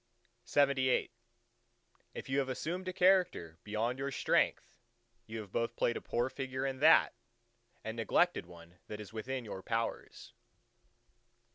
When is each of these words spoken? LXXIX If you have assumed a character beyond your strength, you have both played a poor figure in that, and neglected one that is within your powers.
LXXIX 0.47 1.11
If 2.15 2.27
you 2.27 2.39
have 2.39 2.49
assumed 2.49 2.87
a 2.87 2.91
character 2.91 3.59
beyond 3.63 3.99
your 3.99 4.09
strength, 4.09 4.79
you 5.27 5.41
have 5.41 5.51
both 5.51 5.75
played 5.75 5.95
a 5.95 6.01
poor 6.01 6.27
figure 6.27 6.65
in 6.65 6.79
that, 6.79 7.13
and 7.83 7.97
neglected 7.97 8.47
one 8.47 8.79
that 8.87 8.99
is 8.99 9.13
within 9.13 9.45
your 9.45 9.61
powers. 9.61 10.33